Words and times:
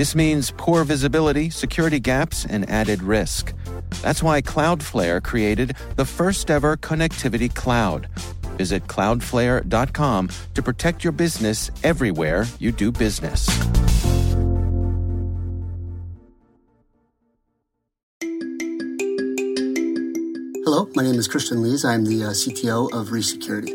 This 0.00 0.14
means 0.14 0.50
poor 0.56 0.82
visibility, 0.84 1.50
security 1.50 2.00
gaps, 2.00 2.46
and 2.46 2.66
added 2.70 3.02
risk. 3.02 3.52
That's 4.00 4.22
why 4.22 4.40
Cloudflare 4.40 5.22
created 5.22 5.76
the 5.96 6.06
first 6.06 6.50
ever 6.50 6.78
connectivity 6.78 7.54
cloud. 7.54 8.08
Visit 8.56 8.86
cloudflare.com 8.86 10.30
to 10.54 10.62
protect 10.62 11.04
your 11.04 11.12
business 11.12 11.70
everywhere 11.84 12.46
you 12.58 12.72
do 12.72 12.90
business. 12.90 13.46
Hello, 20.64 20.88
my 20.94 21.02
name 21.02 21.16
is 21.16 21.28
Christian 21.28 21.62
Lees. 21.62 21.84
I'm 21.84 22.06
the 22.06 22.24
uh, 22.24 22.30
CTO 22.30 22.90
of 22.94 23.12
Resecurity. 23.12 23.74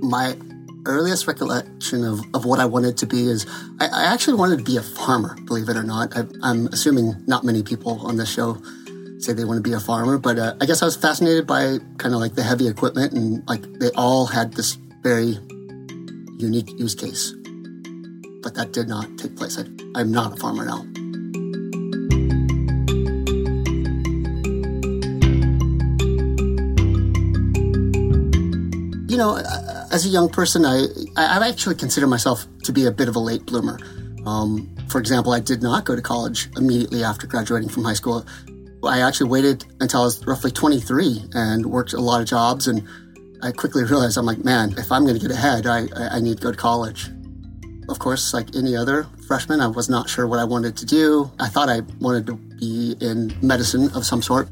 My 0.00 0.36
earliest 0.86 1.26
recollection 1.26 2.04
of, 2.04 2.20
of 2.34 2.44
what 2.44 2.60
I 2.60 2.64
wanted 2.64 2.96
to 2.98 3.06
be 3.06 3.28
is 3.28 3.46
I, 3.80 3.86
I 3.86 4.12
actually 4.12 4.36
wanted 4.36 4.58
to 4.58 4.64
be 4.64 4.76
a 4.76 4.82
farmer, 4.82 5.36
believe 5.44 5.68
it 5.68 5.76
or 5.76 5.82
not. 5.82 6.16
I, 6.16 6.50
am 6.50 6.66
assuming 6.68 7.14
not 7.26 7.44
many 7.44 7.62
people 7.62 8.00
on 8.06 8.16
this 8.16 8.32
show 8.32 8.60
say 9.18 9.32
they 9.32 9.44
want 9.44 9.58
to 9.62 9.68
be 9.68 9.74
a 9.74 9.80
farmer, 9.80 10.18
but 10.18 10.38
uh, 10.38 10.54
I 10.60 10.66
guess 10.66 10.82
I 10.82 10.84
was 10.84 10.96
fascinated 10.96 11.46
by 11.46 11.78
kind 11.98 12.14
of 12.14 12.20
like 12.20 12.34
the 12.34 12.42
heavy 12.42 12.68
equipment 12.68 13.12
and 13.12 13.46
like 13.48 13.62
they 13.78 13.90
all 13.96 14.26
had 14.26 14.52
this 14.52 14.78
very 15.02 15.38
unique 16.38 16.70
use 16.78 16.94
case. 16.94 17.32
But 18.42 18.54
that 18.54 18.72
did 18.72 18.88
not 18.88 19.16
take 19.16 19.36
place. 19.36 19.58
I, 19.58 19.64
I'm 19.98 20.12
not 20.12 20.34
a 20.34 20.36
farmer 20.36 20.64
now. 20.64 20.84
you 29.14 29.18
know, 29.18 29.36
as 29.94 30.04
a 30.04 30.08
young 30.08 30.28
person, 30.28 30.66
I 30.66 30.88
I 31.16 31.48
actually 31.48 31.76
consider 31.76 32.08
myself 32.08 32.46
to 32.64 32.72
be 32.72 32.86
a 32.86 32.90
bit 32.90 33.08
of 33.08 33.14
a 33.14 33.20
late 33.20 33.46
bloomer. 33.46 33.78
Um, 34.26 34.74
for 34.88 34.98
example, 34.98 35.32
I 35.32 35.38
did 35.38 35.62
not 35.62 35.84
go 35.84 35.94
to 35.94 36.02
college 36.02 36.48
immediately 36.56 37.04
after 37.04 37.28
graduating 37.28 37.68
from 37.68 37.84
high 37.84 37.94
school. 37.94 38.26
I 38.82 39.00
actually 39.00 39.30
waited 39.30 39.64
until 39.80 40.00
I 40.02 40.04
was 40.04 40.26
roughly 40.26 40.50
23 40.50 41.30
and 41.34 41.64
worked 41.66 41.92
a 41.92 42.00
lot 42.00 42.20
of 42.20 42.26
jobs. 42.26 42.66
And 42.66 42.86
I 43.40 43.52
quickly 43.52 43.84
realized 43.84 44.18
I'm 44.18 44.26
like, 44.26 44.44
man, 44.44 44.74
if 44.76 44.90
I'm 44.90 45.04
going 45.04 45.18
to 45.18 45.20
get 45.20 45.30
ahead, 45.30 45.66
I, 45.66 45.86
I 46.10 46.20
need 46.20 46.38
to 46.38 46.42
go 46.42 46.50
to 46.50 46.56
college. 46.56 47.08
Of 47.88 47.98
course, 47.98 48.34
like 48.34 48.56
any 48.56 48.76
other 48.76 49.06
freshman, 49.28 49.60
I 49.60 49.68
was 49.68 49.88
not 49.88 50.10
sure 50.10 50.26
what 50.26 50.38
I 50.38 50.44
wanted 50.44 50.76
to 50.78 50.86
do. 50.86 51.30
I 51.38 51.48
thought 51.48 51.68
I 51.68 51.80
wanted 52.00 52.26
to 52.26 52.34
be 52.34 52.96
in 53.00 53.34
medicine 53.42 53.90
of 53.94 54.04
some 54.04 54.22
sort. 54.22 54.48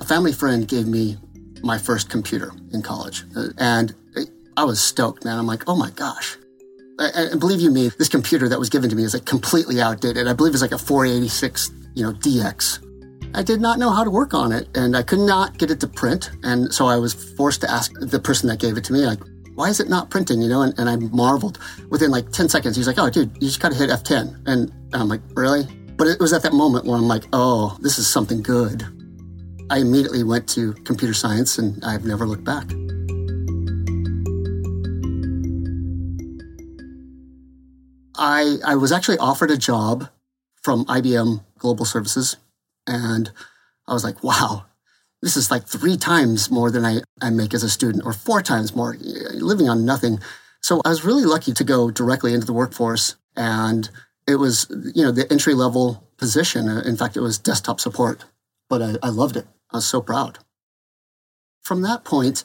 A 0.00 0.04
family 0.04 0.32
friend 0.32 0.68
gave 0.68 0.86
me 0.86 1.18
my 1.62 1.78
first 1.78 2.10
computer 2.10 2.52
in 2.72 2.82
college. 2.82 3.24
Uh, 3.36 3.48
and 3.58 3.94
I 4.56 4.64
was 4.64 4.80
stoked, 4.80 5.24
man. 5.24 5.38
I'm 5.38 5.46
like, 5.46 5.64
oh 5.66 5.76
my 5.76 5.90
gosh. 5.90 6.36
And 6.98 7.40
believe 7.40 7.60
you 7.60 7.70
me, 7.70 7.90
this 7.98 8.08
computer 8.08 8.48
that 8.48 8.58
was 8.58 8.68
given 8.68 8.90
to 8.90 8.96
me 8.96 9.04
is 9.04 9.14
like 9.14 9.24
completely 9.24 9.80
outdated. 9.80 10.28
I 10.28 10.34
believe 10.34 10.52
it's 10.52 10.62
like 10.62 10.72
a 10.72 10.78
486, 10.78 11.70
you 11.94 12.04
know, 12.04 12.12
DX. 12.12 12.86
I 13.34 13.42
did 13.42 13.60
not 13.60 13.78
know 13.78 13.90
how 13.90 14.04
to 14.04 14.10
work 14.10 14.34
on 14.34 14.52
it 14.52 14.68
and 14.74 14.96
I 14.96 15.02
could 15.02 15.20
not 15.20 15.56
get 15.56 15.70
it 15.70 15.80
to 15.80 15.88
print. 15.88 16.30
And 16.42 16.72
so 16.74 16.86
I 16.86 16.96
was 16.96 17.14
forced 17.14 17.62
to 17.62 17.70
ask 17.70 17.92
the 17.98 18.18
person 18.18 18.48
that 18.48 18.58
gave 18.58 18.76
it 18.76 18.84
to 18.84 18.92
me, 18.92 19.06
like, 19.06 19.20
why 19.54 19.68
is 19.68 19.80
it 19.80 19.88
not 19.88 20.10
printing? 20.10 20.42
You 20.42 20.48
know, 20.48 20.62
and, 20.62 20.78
and 20.78 20.88
I 20.90 20.96
marveled 20.96 21.58
within 21.88 22.10
like 22.10 22.30
10 22.30 22.48
seconds. 22.48 22.76
He's 22.76 22.86
like, 22.86 22.98
oh, 22.98 23.08
dude, 23.08 23.34
you 23.36 23.48
just 23.48 23.60
got 23.60 23.72
to 23.72 23.78
hit 23.78 23.88
F10. 23.88 24.46
And 24.46 24.72
I'm 24.92 25.08
like, 25.08 25.22
really? 25.34 25.64
But 25.96 26.06
it 26.06 26.18
was 26.20 26.32
at 26.32 26.42
that 26.42 26.52
moment 26.52 26.86
where 26.86 26.96
I'm 26.96 27.08
like, 27.08 27.24
oh, 27.32 27.78
this 27.80 27.98
is 27.98 28.06
something 28.06 28.42
good. 28.42 28.84
I 29.70 29.78
immediately 29.78 30.24
went 30.24 30.48
to 30.50 30.72
computer 30.72 31.14
science 31.14 31.56
and 31.56 31.82
I've 31.84 32.04
never 32.04 32.26
looked 32.26 32.44
back. 32.44 32.68
I, 38.16 38.58
I 38.66 38.74
was 38.74 38.92
actually 38.92 39.16
offered 39.18 39.50
a 39.50 39.56
job 39.56 40.08
from 40.60 40.84
IBM 40.86 41.42
Global 41.58 41.86
Services, 41.86 42.36
and 42.86 43.30
I 43.88 43.94
was 43.94 44.04
like, 44.04 44.22
wow, 44.22 44.66
this 45.22 45.38
is 45.38 45.50
like 45.50 45.66
three 45.66 45.96
times 45.96 46.50
more 46.50 46.70
than 46.70 46.84
I, 46.84 47.00
I 47.22 47.30
make 47.30 47.54
as 47.54 47.62
a 47.62 47.70
student, 47.70 48.04
or 48.04 48.12
four 48.12 48.42
times 48.42 48.76
more, 48.76 48.94
living 48.98 49.70
on 49.70 49.86
nothing. 49.86 50.20
So 50.60 50.82
I 50.84 50.90
was 50.90 51.02
really 51.02 51.24
lucky 51.24 51.52
to 51.54 51.64
go 51.64 51.90
directly 51.90 52.34
into 52.34 52.46
the 52.46 52.52
workforce, 52.52 53.16
and 53.36 53.88
it 54.26 54.34
was, 54.34 54.66
you 54.94 55.02
know, 55.02 55.12
the 55.12 55.30
entry 55.32 55.54
level 55.54 56.06
position. 56.18 56.68
In 56.68 56.98
fact, 56.98 57.16
it 57.16 57.20
was 57.20 57.38
desktop 57.38 57.80
support, 57.80 58.24
but 58.68 58.82
I, 58.82 58.96
I 59.02 59.08
loved 59.08 59.38
it. 59.38 59.46
I 59.72 59.78
was 59.78 59.86
so 59.86 60.00
proud. 60.00 60.38
From 61.62 61.82
that 61.82 62.04
point, 62.04 62.42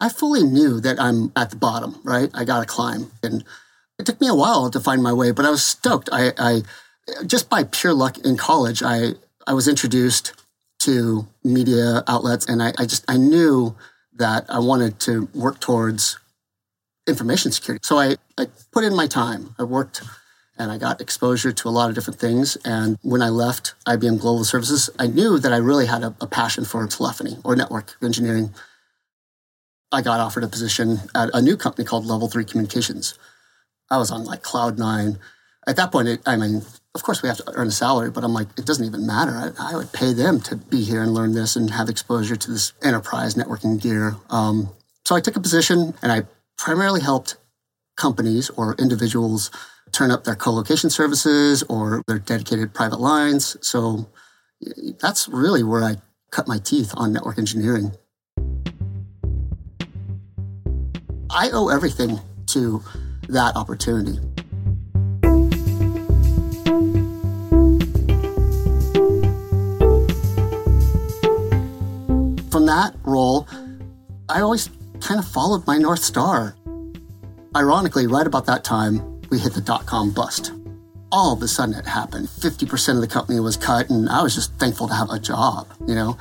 I 0.00 0.08
fully 0.08 0.42
knew 0.42 0.80
that 0.80 1.00
I'm 1.00 1.32
at 1.34 1.50
the 1.50 1.56
bottom, 1.56 2.00
right? 2.04 2.30
I 2.34 2.44
got 2.44 2.60
to 2.60 2.66
climb. 2.66 3.12
And 3.22 3.44
it 3.98 4.04
took 4.04 4.20
me 4.20 4.28
a 4.28 4.34
while 4.34 4.70
to 4.70 4.80
find 4.80 5.02
my 5.02 5.12
way, 5.12 5.30
but 5.30 5.46
I 5.46 5.50
was 5.50 5.64
stoked. 5.64 6.08
I, 6.12 6.32
I 6.38 6.62
just 7.26 7.48
by 7.48 7.64
pure 7.64 7.94
luck 7.94 8.18
in 8.18 8.36
college, 8.36 8.82
I, 8.82 9.14
I 9.46 9.54
was 9.54 9.68
introduced 9.68 10.34
to 10.80 11.26
media 11.42 12.02
outlets 12.06 12.46
and 12.46 12.62
I, 12.62 12.72
I 12.78 12.84
just, 12.84 13.04
I 13.08 13.16
knew 13.16 13.74
that 14.14 14.44
I 14.48 14.58
wanted 14.58 15.00
to 15.00 15.28
work 15.34 15.60
towards 15.60 16.18
information 17.06 17.52
security. 17.52 17.80
So 17.84 17.98
I, 17.98 18.16
I 18.36 18.48
put 18.72 18.84
in 18.84 18.94
my 18.94 19.06
time. 19.06 19.54
I 19.58 19.62
worked 19.62 20.02
and 20.58 20.70
I 20.70 20.78
got 20.78 21.00
exposure 21.00 21.52
to 21.52 21.68
a 21.68 21.70
lot 21.70 21.88
of 21.88 21.94
different 21.94 22.18
things. 22.18 22.56
And 22.64 22.98
when 23.02 23.22
I 23.22 23.28
left 23.28 23.74
IBM 23.86 24.20
Global 24.20 24.44
Services, 24.44 24.90
I 24.98 25.06
knew 25.06 25.38
that 25.38 25.52
I 25.52 25.56
really 25.56 25.86
had 25.86 26.02
a, 26.02 26.14
a 26.20 26.26
passion 26.26 26.64
for 26.64 26.86
telephony 26.86 27.36
or 27.44 27.56
network 27.56 27.96
engineering. 28.02 28.54
I 29.92 30.02
got 30.02 30.20
offered 30.20 30.44
a 30.44 30.48
position 30.48 30.98
at 31.14 31.30
a 31.32 31.42
new 31.42 31.56
company 31.56 31.84
called 31.84 32.06
Level 32.06 32.28
3 32.28 32.44
Communications. 32.44 33.18
I 33.90 33.98
was 33.98 34.10
on 34.10 34.24
like 34.24 34.42
cloud 34.42 34.78
nine. 34.78 35.18
At 35.66 35.76
that 35.76 35.92
point, 35.92 36.08
it, 36.08 36.20
I 36.26 36.36
mean, 36.36 36.62
of 36.94 37.02
course 37.02 37.22
we 37.22 37.28
have 37.28 37.38
to 37.38 37.52
earn 37.54 37.68
a 37.68 37.72
salary, 37.72 38.10
but 38.10 38.24
I'm 38.24 38.32
like, 38.32 38.48
it 38.56 38.66
doesn't 38.66 38.84
even 38.84 39.06
matter. 39.06 39.32
I, 39.32 39.72
I, 39.72 39.76
would 39.76 39.92
pay 39.92 40.12
them 40.12 40.40
to 40.42 40.56
be 40.56 40.82
here 40.82 41.02
and 41.02 41.12
learn 41.12 41.34
this 41.34 41.56
and 41.56 41.70
have 41.70 41.88
exposure 41.88 42.36
to 42.36 42.50
this 42.50 42.72
enterprise 42.82 43.34
networking 43.34 43.80
gear. 43.80 44.16
Um, 44.30 44.70
so 45.04 45.14
I 45.14 45.20
took 45.20 45.36
a 45.36 45.40
position 45.40 45.94
and 46.02 46.10
I 46.10 46.22
primarily 46.56 47.00
helped 47.00 47.36
companies 47.96 48.50
or 48.50 48.74
individuals 48.78 49.50
turn 49.96 50.10
up 50.10 50.24
their 50.24 50.34
co-location 50.34 50.90
services 50.90 51.62
or 51.70 52.02
their 52.06 52.18
dedicated 52.18 52.74
private 52.74 53.00
lines. 53.00 53.56
So 53.62 54.10
that's 55.00 55.26
really 55.26 55.62
where 55.62 55.82
I 55.82 55.96
cut 56.30 56.46
my 56.46 56.58
teeth 56.58 56.92
on 56.98 57.14
network 57.14 57.38
engineering. 57.38 57.92
I 61.30 61.48
owe 61.50 61.70
everything 61.70 62.20
to 62.48 62.82
that 63.30 63.56
opportunity. 63.56 64.18
From 72.50 72.66
that 72.66 72.94
role, 73.02 73.48
I 74.28 74.42
always 74.42 74.68
kind 75.00 75.18
of 75.18 75.26
followed 75.26 75.66
my 75.66 75.78
North 75.78 76.04
Star. 76.04 76.54
Ironically, 77.56 78.06
right 78.06 78.26
about 78.26 78.44
that 78.44 78.62
time, 78.62 79.15
we 79.30 79.38
hit 79.38 79.54
the 79.54 79.60
dot 79.60 79.86
com 79.86 80.10
bust. 80.12 80.52
All 81.12 81.32
of 81.32 81.42
a 81.42 81.48
sudden 81.48 81.74
it 81.74 81.86
happened. 81.86 82.28
50% 82.28 82.94
of 82.96 83.00
the 83.00 83.06
company 83.06 83.38
was 83.40 83.56
cut, 83.56 83.90
and 83.90 84.08
I 84.08 84.22
was 84.22 84.34
just 84.34 84.52
thankful 84.54 84.88
to 84.88 84.94
have 84.94 85.10
a 85.10 85.18
job, 85.18 85.68
you 85.86 85.94
know? 85.94 86.18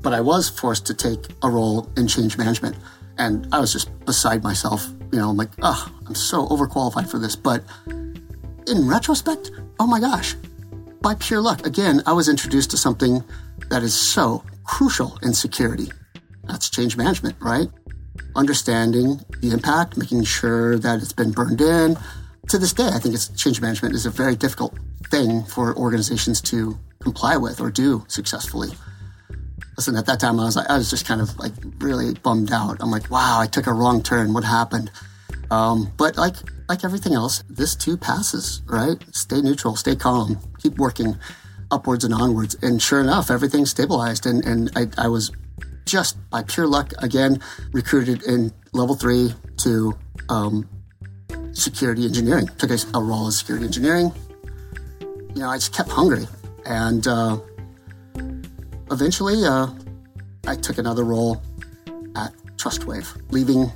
But 0.00 0.12
I 0.12 0.20
was 0.20 0.48
forced 0.48 0.86
to 0.86 0.94
take 0.94 1.26
a 1.42 1.50
role 1.50 1.88
in 1.96 2.06
change 2.06 2.38
management, 2.38 2.76
and 3.18 3.48
I 3.52 3.58
was 3.58 3.72
just 3.72 3.90
beside 4.06 4.42
myself. 4.44 4.86
You 5.12 5.18
know, 5.18 5.30
I'm 5.30 5.36
like, 5.36 5.50
oh, 5.62 5.92
I'm 6.06 6.14
so 6.14 6.46
overqualified 6.46 7.10
for 7.10 7.18
this. 7.18 7.34
But 7.34 7.64
in 8.66 8.88
retrospect, 8.88 9.50
oh 9.80 9.86
my 9.86 9.98
gosh, 9.98 10.34
by 11.02 11.14
pure 11.16 11.40
luck, 11.40 11.66
again, 11.66 12.02
I 12.06 12.12
was 12.12 12.28
introduced 12.28 12.70
to 12.70 12.76
something 12.76 13.24
that 13.70 13.82
is 13.82 13.94
so 13.94 14.44
crucial 14.64 15.18
in 15.22 15.34
security. 15.34 15.90
That's 16.44 16.70
change 16.70 16.96
management, 16.96 17.36
right? 17.40 17.68
Understanding 18.38 19.20
the 19.40 19.50
impact, 19.50 19.96
making 19.96 20.22
sure 20.24 20.78
that 20.78 21.02
it's 21.02 21.12
been 21.12 21.32
burned 21.32 21.60
in. 21.60 21.96
To 22.48 22.58
this 22.58 22.72
day, 22.72 22.88
I 22.88 22.98
think 22.98 23.14
it's 23.14 23.28
change 23.28 23.60
management 23.60 23.94
is 23.94 24.06
a 24.06 24.10
very 24.10 24.36
difficult 24.36 24.78
thing 25.10 25.44
for 25.44 25.76
organizations 25.76 26.40
to 26.42 26.78
comply 27.00 27.36
with 27.36 27.60
or 27.60 27.70
do 27.70 28.04
successfully. 28.08 28.70
Listen, 29.76 29.96
at 29.96 30.06
that 30.06 30.20
time, 30.20 30.40
I 30.40 30.44
was 30.44 30.56
like, 30.56 30.70
I 30.70 30.78
was 30.78 30.90
just 30.90 31.06
kind 31.06 31.20
of 31.20 31.36
like 31.38 31.52
really 31.78 32.14
bummed 32.14 32.52
out. 32.52 32.78
I'm 32.80 32.90
like, 32.90 33.10
wow, 33.10 33.40
I 33.40 33.46
took 33.46 33.66
a 33.66 33.72
wrong 33.72 34.02
turn. 34.02 34.32
What 34.32 34.44
happened? 34.44 34.90
Um, 35.50 35.92
but 35.96 36.16
like 36.16 36.36
like 36.68 36.84
everything 36.84 37.14
else, 37.14 37.42
this 37.48 37.74
too 37.74 37.96
passes, 37.96 38.62
right? 38.66 39.02
Stay 39.12 39.40
neutral, 39.40 39.74
stay 39.76 39.96
calm, 39.96 40.38
keep 40.62 40.76
working 40.78 41.16
upwards 41.70 42.04
and 42.04 42.14
onwards. 42.14 42.56
And 42.62 42.80
sure 42.80 43.00
enough, 43.00 43.30
everything 43.30 43.66
stabilized. 43.66 44.26
And, 44.26 44.44
and 44.44 44.70
I, 44.76 45.04
I 45.04 45.08
was 45.08 45.32
just 45.88 46.16
by 46.30 46.42
pure 46.42 46.66
luck, 46.66 46.92
again, 46.98 47.40
recruited 47.72 48.22
in 48.24 48.52
level 48.72 48.94
three 48.94 49.34
to 49.58 49.96
um, 50.28 50.68
security 51.52 52.04
engineering. 52.04 52.46
Took 52.58 52.70
a, 52.70 52.78
a, 52.94 53.02
role 53.02 53.26
as 53.26 53.38
security 53.38 53.64
engineering. 53.64 54.12
You 55.34 55.42
know, 55.42 55.48
I 55.48 55.56
just 55.56 55.74
kept 55.74 55.88
hungry. 55.88 56.26
And 56.66 57.06
uh, 57.08 57.38
eventually, 58.90 59.44
uh, 59.44 59.68
I 60.46 60.56
took 60.56 60.78
another 60.78 61.04
role 61.04 61.42
at 62.14 62.32
TrustWave, 62.56 63.32
leaving 63.32 63.72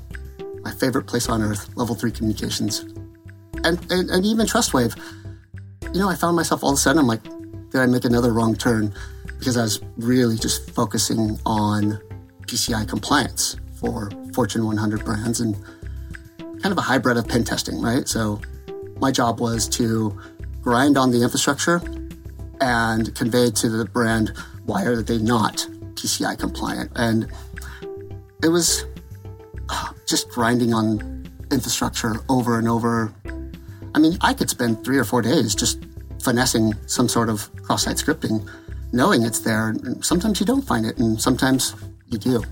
my 0.63 0.71
favorite 0.71 1.07
place 1.07 1.29
on 1.29 1.43
earth, 1.43 1.75
level 1.77 1.95
three 1.95 2.13
communications. 2.13 2.81
And, 3.65 3.79
and, 3.91 4.11
and 4.11 4.27
even 4.27 4.47
TrustWave, 4.47 4.97
you 5.95 6.01
know, 6.01 6.09
I 6.09 6.15
found 6.15 6.37
myself 6.37 6.63
all 6.63 6.71
of 6.71 6.75
a 6.75 6.81
sudden, 6.81 6.99
I'm 6.99 7.07
like, 7.07 7.23
did 7.71 7.81
I 7.81 7.87
make 7.87 8.05
another 8.05 8.33
wrong 8.33 8.55
turn? 8.55 8.93
Because 9.43 9.57
I 9.57 9.63
was 9.63 9.83
really 9.97 10.37
just 10.37 10.71
focusing 10.71 11.37
on 11.45 12.01
PCI 12.47 12.89
compliance 12.89 13.57
for 13.81 14.09
Fortune 14.33 14.65
100 14.65 15.05
brands 15.05 15.41
and 15.41 15.57
kind 16.39 16.71
of 16.71 16.79
a 16.79 16.83
hybrid 16.83 17.17
of 17.17 17.27
pen 17.27 17.43
testing, 17.43 17.83
right? 17.83 18.07
So 18.07 18.41
my 19.01 19.11
job 19.11 19.41
was 19.41 19.69
to 19.71 20.17
grind 20.61 20.97
on 20.97 21.11
the 21.11 21.25
infrastructure 21.25 21.83
and 22.61 23.13
convey 23.17 23.51
to 23.51 23.69
the 23.69 23.85
brand 23.85 24.33
why 24.65 24.85
are 24.85 25.03
they 25.03 25.19
not 25.19 25.67
PCI 25.95 26.39
compliant. 26.39 26.93
And 26.95 27.27
it 28.45 28.49
was 28.49 28.85
ah, 29.71 29.93
just 30.07 30.29
grinding 30.29 30.73
on 30.73 31.27
infrastructure 31.51 32.15
over 32.29 32.61
and 32.61 32.69
over. 32.69 33.13
I 33.93 33.99
mean, 33.99 34.19
I 34.21 34.35
could 34.35 34.51
spend 34.51 34.85
three 34.85 34.99
or 34.99 35.05
four 35.05 35.21
days 35.21 35.57
just 35.57 35.85
finessing 36.23 36.75
some 36.87 37.09
sort 37.09 37.29
of 37.29 37.51
cross-site 37.65 37.97
scripting, 37.97 38.49
knowing 38.93 39.23
it's 39.23 39.41
there. 39.41 39.69
And 39.69 40.05
sometimes 40.05 40.41
you 40.41 40.47
don't 40.47 40.63
find 40.63 40.87
it, 40.87 40.99
and 40.99 41.21
sometimes 41.21 41.75
you 42.07 42.19
do. 42.19 42.45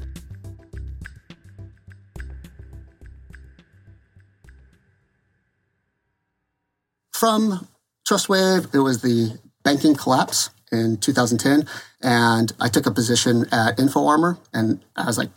From 7.13 7.69
TrustWave, 8.09 8.75
it 8.75 8.79
was 8.79 9.03
the 9.03 9.39
banking 9.63 9.95
collapse 9.95 10.51
in 10.73 10.97
2010, 10.97 11.67
and 12.01 12.53
I 12.59 12.69
took 12.69 12.87
a 12.87 12.91
position 12.91 13.45
at 13.53 13.77
InfoArmor, 13.77 14.39
and 14.55 14.81
I 14.97 15.05
was 15.05 15.19
like 15.19 15.31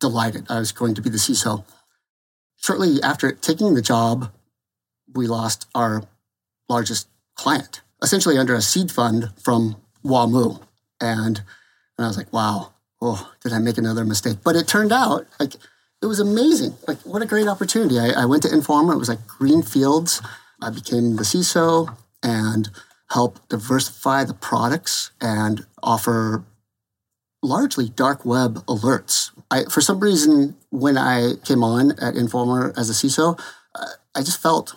delighted. 0.00 0.46
I 0.50 0.58
was 0.58 0.72
going 0.72 0.94
to 0.94 1.02
be 1.02 1.10
the 1.10 1.18
CISO. 1.18 1.64
Shortly 2.56 3.00
after 3.02 3.30
taking 3.30 3.74
the 3.74 3.82
job, 3.82 4.32
we 5.14 5.26
lost 5.26 5.68
our 5.74 6.02
largest 6.68 7.08
client, 7.36 7.82
essentially 8.02 8.36
under 8.36 8.54
a 8.54 8.62
seed 8.62 8.90
fund 8.90 9.30
from 9.40 9.76
WAMU. 10.04 10.60
And, 11.00 11.38
and 11.98 12.04
I 12.04 12.06
was 12.06 12.16
like, 12.16 12.32
wow, 12.32 12.72
oh, 13.00 13.32
did 13.42 13.52
I 13.52 13.58
make 13.58 13.78
another 13.78 14.04
mistake? 14.04 14.38
But 14.44 14.56
it 14.56 14.68
turned 14.68 14.92
out 14.92 15.26
like 15.38 15.54
it 16.02 16.06
was 16.06 16.20
amazing. 16.20 16.74
Like, 16.86 16.98
what 17.00 17.22
a 17.22 17.26
great 17.26 17.48
opportunity. 17.48 17.98
I, 17.98 18.22
I 18.22 18.24
went 18.26 18.42
to 18.42 18.48
InfoArmor. 18.48 18.94
It 18.94 18.98
was 18.98 19.08
like 19.08 19.26
green 19.26 19.62
fields. 19.62 20.20
I 20.60 20.70
became 20.70 21.16
the 21.16 21.22
CISO 21.22 21.96
and 22.22 22.68
helped 23.10 23.48
diversify 23.48 24.24
the 24.24 24.34
products 24.34 25.12
and 25.20 25.64
offer 25.82 26.44
largely 27.42 27.88
dark 27.88 28.24
web 28.24 28.56
alerts. 28.66 29.30
I, 29.50 29.64
for 29.64 29.80
some 29.80 30.00
reason, 30.00 30.56
when 30.70 30.98
I 30.98 31.34
came 31.44 31.62
on 31.62 31.92
at 31.92 32.14
InfoArmor 32.14 32.76
as 32.76 32.90
a 32.90 32.92
CISO, 32.92 33.38
uh, 33.74 33.86
I 34.14 34.20
just 34.20 34.42
felt 34.42 34.74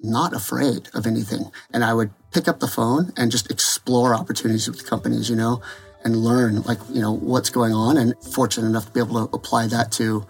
not 0.00 0.34
afraid 0.34 0.88
of 0.94 1.06
anything. 1.06 1.50
And 1.72 1.84
I 1.84 1.94
would 1.94 2.10
pick 2.32 2.48
up 2.48 2.60
the 2.60 2.68
phone 2.68 3.12
and 3.16 3.30
just 3.30 3.50
explore 3.50 4.14
opportunities 4.14 4.68
with 4.68 4.88
companies, 4.88 5.30
you 5.30 5.36
know, 5.36 5.62
and 6.04 6.16
learn 6.16 6.62
like, 6.62 6.78
you 6.92 7.00
know, 7.00 7.12
what's 7.12 7.50
going 7.50 7.72
on 7.72 7.96
and 7.96 8.14
fortunate 8.22 8.66
enough 8.66 8.86
to 8.86 8.92
be 8.92 9.00
able 9.00 9.26
to 9.26 9.36
apply 9.36 9.66
that 9.68 9.90
to 9.92 10.26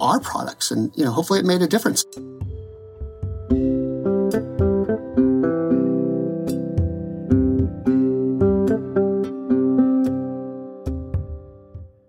our 0.00 0.20
products. 0.20 0.70
And, 0.70 0.92
you 0.96 1.04
know, 1.04 1.10
hopefully 1.10 1.40
it 1.40 1.44
made 1.44 1.62
a 1.62 1.66
difference. 1.66 2.04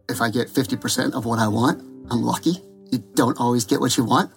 If 0.10 0.22
I 0.22 0.30
get 0.30 0.50
50% 0.50 1.14
of 1.14 1.26
what 1.26 1.40
I 1.40 1.48
want, 1.48 1.82
I'm 2.12 2.22
lucky. 2.22 2.62
You 2.92 2.98
don't 3.16 3.40
always 3.40 3.64
get 3.64 3.80
what 3.80 3.96
you 3.96 4.04
want. 4.04 4.32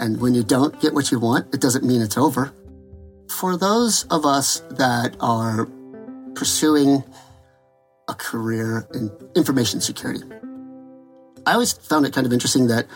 And 0.00 0.20
when 0.20 0.34
you 0.34 0.42
don't 0.42 0.80
get 0.80 0.92
what 0.94 1.10
you 1.10 1.18
want, 1.18 1.54
it 1.54 1.60
doesn't 1.60 1.84
mean 1.84 2.02
it's 2.02 2.16
over. 2.16 2.52
For 3.30 3.56
those 3.56 4.04
of 4.04 4.26
us 4.26 4.60
that 4.70 5.16
are 5.20 5.68
pursuing 6.34 7.04
a 8.08 8.14
career 8.14 8.86
in 8.92 9.10
information 9.34 9.80
security, 9.80 10.24
I 11.46 11.52
always 11.52 11.72
found 11.72 12.06
it 12.06 12.12
kind 12.12 12.26
of 12.26 12.32
interesting 12.32 12.66
that, 12.68 12.86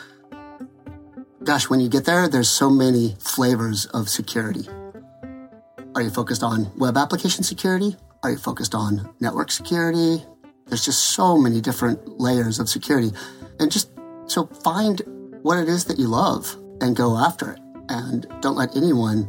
gosh, 1.45 1.69
when 1.69 1.81
you 1.81 1.89
get 1.89 2.05
there, 2.05 2.29
there's 2.29 2.49
so 2.49 2.71
many 2.71 3.17
flavors 3.21 3.87
of 3.87 4.09
security. 4.09 4.69
Are 5.95 6.03
you 6.03 6.11
focused 6.11 6.43
on 6.43 6.71
web 6.77 6.97
application 6.97 7.45
security? 7.45 7.97
Are 8.23 8.31
you 8.31 8.39
focused 8.39 8.75
on 8.75 9.15
network 9.21 9.50
security? 9.50 10.25
There's 10.67 10.85
just 10.85 11.11
so 11.11 11.39
many 11.39 11.61
different 11.61 12.21
layers 12.21 12.59
of 12.59 12.69
security. 12.69 13.12
And 13.61 13.71
just 13.71 13.91
so 14.27 14.47
find 14.47 15.00
what 15.43 15.59
it 15.59 15.69
is 15.69 15.85
that 15.87 15.99
you 15.99 16.09
love 16.09 16.56
and 16.80 16.96
go 16.96 17.16
after 17.16 17.52
it. 17.52 17.60
And 17.88 18.26
don't 18.40 18.56
let 18.56 18.76
anyone 18.76 19.25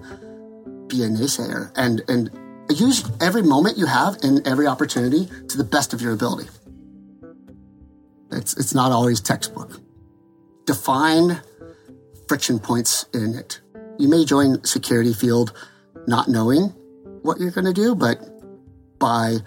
be 0.87 1.03
a 1.03 1.07
naysayer. 1.07 1.71
And, 1.75 2.01
and 2.07 2.29
use 2.69 3.09
every 3.21 3.41
moment 3.41 3.77
you 3.77 3.85
have 3.85 4.17
and 4.23 4.45
every 4.47 4.67
opportunity 4.67 5.29
to 5.47 5.57
the 5.57 5.63
best 5.63 5.93
of 5.93 6.01
your 6.01 6.13
ability. 6.13 6.49
It's, 8.31 8.55
it's 8.57 8.75
not 8.75 8.91
always 8.91 9.21
textbook. 9.21 9.79
Define 10.65 11.41
friction 12.27 12.59
points 12.59 13.05
in 13.13 13.33
it. 13.33 13.59
You 13.97 14.07
may 14.07 14.23
join 14.23 14.63
security 14.63 15.13
field 15.13 15.53
not 16.05 16.27
knowing 16.27 16.73
what 17.23 17.39
you're 17.39 17.51
going 17.51 17.65
to 17.65 17.73
do, 17.73 17.95
but 17.95 18.19
by 18.99 19.37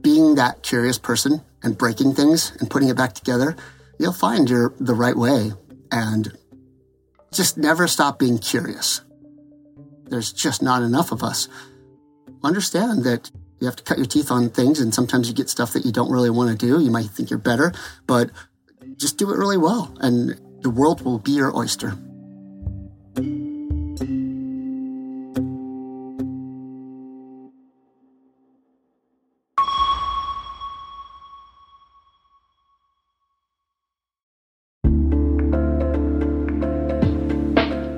being 0.00 0.36
that 0.36 0.62
curious 0.62 0.98
person 0.98 1.42
and 1.62 1.76
breaking 1.76 2.14
things 2.14 2.52
and 2.60 2.70
putting 2.70 2.88
it 2.88 2.96
back 2.96 3.14
together, 3.14 3.56
you'll 3.98 4.12
find 4.12 4.48
your 4.48 4.72
the 4.78 4.94
right 4.94 5.16
way 5.16 5.52
and 5.90 6.36
just 7.36 7.58
never 7.58 7.86
stop 7.86 8.18
being 8.18 8.38
curious. 8.38 9.02
There's 10.04 10.32
just 10.32 10.62
not 10.62 10.82
enough 10.82 11.12
of 11.12 11.22
us. 11.22 11.48
Understand 12.42 13.04
that 13.04 13.30
you 13.60 13.66
have 13.66 13.76
to 13.76 13.82
cut 13.82 13.98
your 13.98 14.06
teeth 14.06 14.30
on 14.30 14.50
things, 14.50 14.80
and 14.80 14.94
sometimes 14.94 15.28
you 15.28 15.34
get 15.34 15.48
stuff 15.48 15.72
that 15.72 15.84
you 15.84 15.92
don't 15.92 16.10
really 16.10 16.30
want 16.30 16.50
to 16.50 16.66
do. 16.66 16.80
You 16.80 16.90
might 16.90 17.06
think 17.06 17.30
you're 17.30 17.38
better, 17.38 17.72
but 18.06 18.30
just 18.96 19.18
do 19.18 19.30
it 19.30 19.38
really 19.38 19.56
well, 19.56 19.94
and 20.00 20.38
the 20.62 20.70
world 20.70 21.02
will 21.02 21.18
be 21.18 21.32
your 21.32 21.56
oyster. 21.56 21.96